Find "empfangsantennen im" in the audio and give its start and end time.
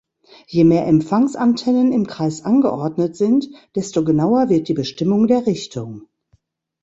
0.87-2.07